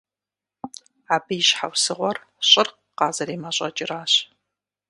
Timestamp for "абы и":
1.13-1.41